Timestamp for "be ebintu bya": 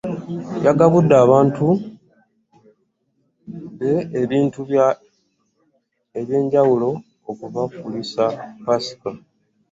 3.77-4.87